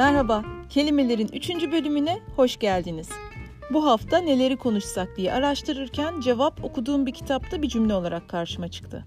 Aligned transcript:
Merhaba, 0.00 0.44
kelimelerin 0.70 1.28
3. 1.32 1.50
bölümüne 1.50 2.20
hoş 2.36 2.58
geldiniz. 2.58 3.08
Bu 3.72 3.86
hafta 3.86 4.18
neleri 4.18 4.56
konuşsak 4.56 5.16
diye 5.16 5.32
araştırırken 5.32 6.20
cevap 6.20 6.64
okuduğum 6.64 7.06
bir 7.06 7.12
kitapta 7.12 7.62
bir 7.62 7.68
cümle 7.68 7.94
olarak 7.94 8.28
karşıma 8.28 8.68
çıktı. 8.68 9.04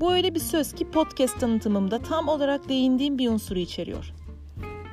Bu 0.00 0.12
öyle 0.12 0.34
bir 0.34 0.40
söz 0.40 0.72
ki 0.72 0.90
podcast 0.90 1.40
tanıtımımda 1.40 1.98
tam 1.98 2.28
olarak 2.28 2.68
değindiğim 2.68 3.18
bir 3.18 3.28
unsuru 3.28 3.58
içeriyor. 3.58 4.12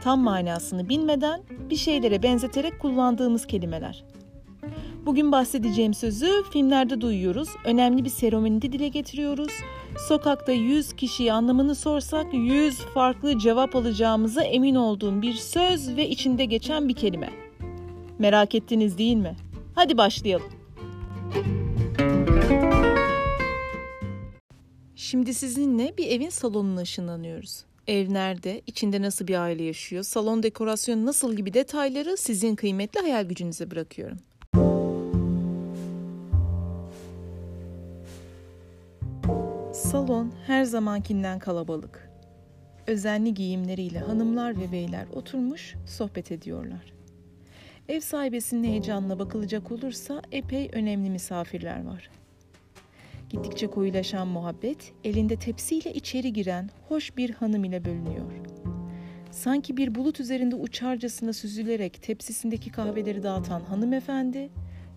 Tam 0.03 0.19
manasını 0.19 0.89
bilmeden 0.89 1.41
bir 1.69 1.75
şeylere 1.75 2.23
benzeterek 2.23 2.79
kullandığımız 2.79 3.47
kelimeler. 3.47 4.03
Bugün 5.07 5.31
bahsedeceğim 5.31 5.93
sözü 5.93 6.43
filmlerde 6.53 7.01
duyuyoruz, 7.01 7.49
önemli 7.65 8.03
bir 8.03 8.09
seremonide 8.09 8.71
dile 8.71 8.87
getiriyoruz. 8.87 9.51
Sokakta 10.07 10.51
100 10.51 10.93
kişiye 10.93 11.33
anlamını 11.33 11.75
sorsak 11.75 12.33
100 12.33 12.77
farklı 12.77 13.39
cevap 13.39 13.75
alacağımıza 13.75 14.43
emin 14.43 14.75
olduğum 14.75 15.21
bir 15.21 15.33
söz 15.33 15.95
ve 15.95 16.09
içinde 16.09 16.45
geçen 16.45 16.89
bir 16.89 16.93
kelime. 16.93 17.29
Merak 18.19 18.55
ettiniz 18.55 18.97
değil 18.97 19.15
mi? 19.15 19.35
Hadi 19.75 19.97
başlayalım. 19.97 20.51
Şimdi 24.95 25.33
sizinle 25.33 25.93
bir 25.97 26.07
evin 26.07 26.29
salonuna 26.29 26.81
ışınlanıyoruz. 26.81 27.63
Ev 27.87 28.13
nerede, 28.13 28.61
içinde 28.67 29.01
nasıl 29.01 29.27
bir 29.27 29.41
aile 29.41 29.63
yaşıyor, 29.63 30.03
salon 30.03 30.43
dekorasyonu 30.43 31.05
nasıl 31.05 31.35
gibi 31.35 31.53
detayları 31.53 32.17
sizin 32.17 32.55
kıymetli 32.55 33.01
hayal 33.01 33.23
gücünüze 33.23 33.71
bırakıyorum. 33.71 34.17
Salon 39.91 40.31
her 40.47 40.63
zamankinden 40.63 41.39
kalabalık. 41.39 42.09
Özenli 42.87 43.33
giyimleriyle 43.33 43.99
hanımlar 43.99 44.59
ve 44.59 44.71
beyler 44.71 45.05
oturmuş 45.13 45.75
sohbet 45.85 46.31
ediyorlar. 46.31 46.93
Ev 47.89 47.99
sahibesinin 47.99 48.63
heyecanına 48.63 49.19
bakılacak 49.19 49.71
olursa 49.71 50.21
epey 50.31 50.69
önemli 50.73 51.09
misafirler 51.09 51.85
var. 51.85 52.09
Gittikçe 53.29 53.67
koyulaşan 53.67 54.27
muhabbet 54.27 54.93
elinde 55.03 55.35
tepsiyle 55.35 55.93
içeri 55.93 56.33
giren 56.33 56.69
hoş 56.87 57.17
bir 57.17 57.29
hanım 57.29 57.63
ile 57.63 57.85
bölünüyor. 57.85 58.31
Sanki 59.31 59.77
bir 59.77 59.95
bulut 59.95 60.19
üzerinde 60.19 60.55
uçarcasına 60.55 61.33
süzülerek 61.33 62.01
tepsisindeki 62.01 62.71
kahveleri 62.71 63.23
dağıtan 63.23 63.61
hanımefendi, 63.61 64.49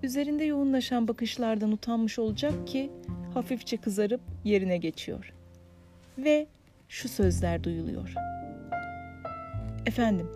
üzerinde 0.02 0.44
yoğunlaşan 0.44 1.08
bakışlardan 1.08 1.72
utanmış 1.72 2.18
olacak 2.18 2.66
ki 2.66 2.90
hafifçe 3.34 3.76
kızarıp 3.76 4.20
yerine 4.44 4.78
geçiyor. 4.78 5.32
Ve 6.18 6.46
şu 6.88 7.08
sözler 7.08 7.64
duyuluyor. 7.64 8.14
Efendim, 9.86 10.30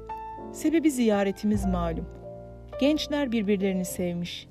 sebebi 0.53 0.91
ziyaretimiz 0.91 1.65
malum. 1.65 2.07
Gençler 2.81 3.33
birbirlerini 3.33 3.85
sevmiş. 3.85 4.49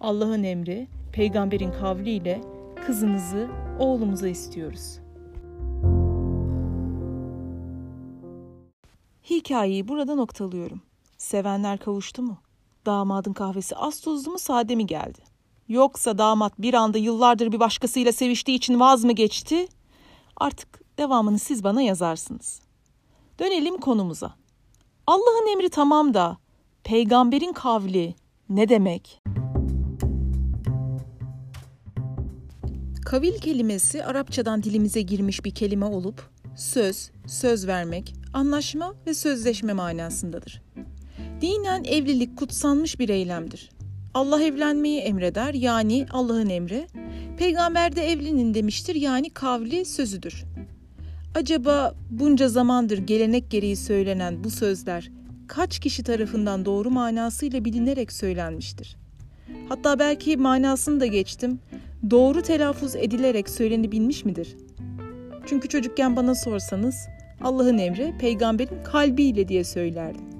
Allah'ın 0.00 0.42
emri, 0.42 0.88
peygamberin 1.12 1.72
kavliyle 1.72 2.40
kızınızı 2.86 3.48
oğlumuza 3.78 4.28
istiyoruz. 4.28 4.98
Hikayeyi 9.30 9.88
burada 9.88 10.14
noktalıyorum. 10.14 10.82
Sevenler 11.18 11.78
kavuştu 11.78 12.22
mu? 12.22 12.38
Damadın 12.86 13.32
kahvesi 13.32 13.76
az 13.76 14.00
tuzlu 14.00 14.32
mu 14.32 14.38
sade 14.38 14.74
mi 14.74 14.86
geldi? 14.86 15.18
Yoksa 15.68 16.18
damat 16.18 16.52
bir 16.58 16.74
anda 16.74 16.98
yıllardır 16.98 17.52
bir 17.52 17.60
başkasıyla 17.60 18.12
seviştiği 18.12 18.58
için 18.58 18.80
vaz 18.80 19.04
mı 19.04 19.12
geçti? 19.12 19.66
Artık 20.36 20.98
devamını 20.98 21.38
siz 21.38 21.64
bana 21.64 21.82
yazarsınız. 21.82 22.60
Dönelim 23.38 23.76
konumuza. 23.76 24.34
Allah'ın 25.06 25.52
emri 25.52 25.68
tamam 25.70 26.14
da 26.14 26.38
peygamberin 26.84 27.52
kavli 27.52 28.14
ne 28.48 28.68
demek? 28.68 29.22
Kavil 33.04 33.38
kelimesi 33.38 34.04
Arapçadan 34.04 34.62
dilimize 34.62 35.02
girmiş 35.02 35.44
bir 35.44 35.54
kelime 35.54 35.84
olup 35.84 36.30
söz, 36.56 37.10
söz 37.26 37.66
vermek, 37.66 38.14
anlaşma 38.32 38.94
ve 39.06 39.14
sözleşme 39.14 39.72
manasındadır. 39.72 40.62
Dinen 41.42 41.84
evlilik 41.84 42.36
kutsanmış 42.36 42.98
bir 42.98 43.08
eylemdir. 43.08 43.70
Allah 44.14 44.42
evlenmeyi 44.42 45.00
emreder 45.00 45.54
yani 45.54 46.06
Allah'ın 46.10 46.48
emri. 46.48 46.86
Peygamber 47.38 47.96
de 47.96 48.02
evlenin 48.10 48.54
demiştir 48.54 48.94
yani 48.94 49.30
kavli 49.30 49.84
sözüdür. 49.84 50.44
Acaba 51.34 51.94
bunca 52.10 52.48
zamandır 52.48 52.98
gelenek 52.98 53.50
gereği 53.50 53.76
söylenen 53.76 54.44
bu 54.44 54.50
sözler 54.50 55.10
kaç 55.48 55.78
kişi 55.78 56.02
tarafından 56.02 56.64
doğru 56.64 56.90
manasıyla 56.90 57.64
bilinerek 57.64 58.12
söylenmiştir? 58.12 58.96
Hatta 59.68 59.98
belki 59.98 60.36
manasını 60.36 61.00
da 61.00 61.06
geçtim. 61.06 61.60
Doğru 62.10 62.42
telaffuz 62.42 62.96
edilerek 62.96 63.50
söylenebilmiş 63.50 64.24
midir? 64.24 64.56
Çünkü 65.46 65.68
çocukken 65.68 66.16
bana 66.16 66.34
sorsanız 66.34 66.96
Allah'ın 67.40 67.78
emri 67.78 68.14
peygamberin 68.18 68.84
kalbiyle 68.84 69.48
diye 69.48 69.64
söylerdim. 69.64 70.31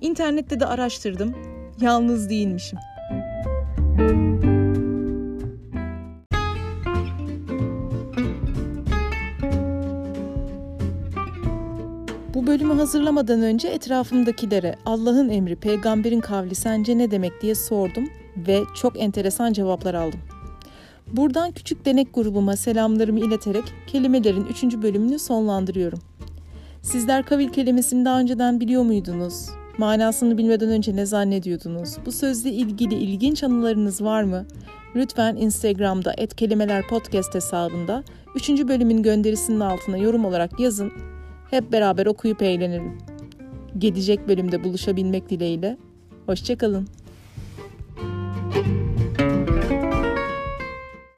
İnternette 0.00 0.60
de 0.60 0.66
araştırdım. 0.66 1.34
Yalnız 1.80 2.30
değilmişim. 2.30 2.78
Bu 12.34 12.46
bölümü 12.46 12.74
hazırlamadan 12.74 13.42
önce 13.42 13.68
etrafımdakilere 13.68 14.74
Allah'ın 14.86 15.28
emri, 15.28 15.56
peygamberin 15.56 16.20
kavli 16.20 16.54
sence 16.54 16.98
ne 16.98 17.10
demek 17.10 17.42
diye 17.42 17.54
sordum 17.54 18.08
ve 18.36 18.62
çok 18.74 19.00
enteresan 19.00 19.52
cevaplar 19.52 19.94
aldım. 19.94 20.20
Buradan 21.12 21.52
küçük 21.52 21.84
denek 21.84 22.14
grubuma 22.14 22.56
selamlarımı 22.56 23.20
ileterek 23.20 23.64
kelimelerin 23.86 24.44
3. 24.44 24.62
bölümünü 24.64 25.18
sonlandırıyorum. 25.18 25.98
Sizler 26.82 27.26
kavil 27.26 27.48
kelimesini 27.48 28.04
daha 28.04 28.20
önceden 28.20 28.60
biliyor 28.60 28.82
muydunuz? 28.82 29.57
Manasını 29.78 30.38
bilmeden 30.38 30.68
önce 30.68 30.96
ne 30.96 31.06
zannediyordunuz? 31.06 31.96
Bu 32.06 32.12
sözle 32.12 32.50
ilgili 32.50 32.94
ilginç 32.94 33.44
anılarınız 33.44 34.02
var 34.02 34.22
mı? 34.22 34.46
Lütfen 34.96 35.36
Instagram'da 35.36 36.14
@kelimeler_podcast 36.14 37.34
hesabında 37.34 38.04
3. 38.34 38.68
bölümün 38.68 39.02
gönderisinin 39.02 39.60
altına 39.60 39.96
yorum 39.96 40.24
olarak 40.24 40.60
yazın. 40.60 40.92
Hep 41.50 41.72
beraber 41.72 42.06
okuyup 42.06 42.42
eğlenelim. 42.42 42.98
Gelecek 43.78 44.28
bölümde 44.28 44.64
buluşabilmek 44.64 45.30
dileğiyle. 45.30 45.76
Hoşçakalın. 46.26 46.88